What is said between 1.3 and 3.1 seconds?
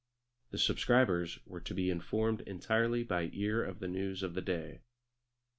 were to be informed entirely